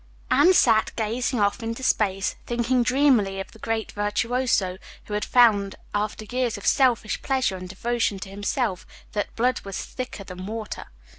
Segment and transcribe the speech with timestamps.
[0.31, 5.75] Anne sat gazing off into space, thinking dreamily of the great virtuoso who had found
[5.93, 10.87] after years of selfish pleasure and devotion to himself that blood was thicker than water.